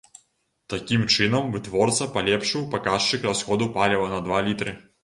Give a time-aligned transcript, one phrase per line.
[0.73, 4.81] Такім чынам вытворца палепшыў паказчык расходу паліва на два літры.